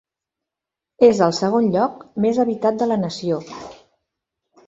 És 1.07 1.19
el 1.25 1.35
segon 1.39 1.67
lloc 1.75 2.01
més 2.25 2.41
habitat 2.45 2.79
de 2.81 2.87
la 2.93 2.99
nació. 3.05 3.37